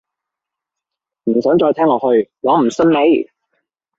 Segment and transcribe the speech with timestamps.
[1.25, 3.29] 唔想再聽落去，我唔信你